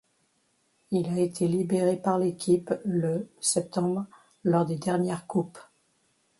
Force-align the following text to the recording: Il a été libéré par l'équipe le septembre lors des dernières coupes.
Il 0.89 1.09
a 1.09 1.19
été 1.19 1.47
libéré 1.47 1.95
par 1.95 2.17
l'équipe 2.17 2.73
le 2.85 3.29
septembre 3.39 4.07
lors 4.43 4.65
des 4.65 4.77
dernières 4.77 5.27
coupes. 5.27 5.59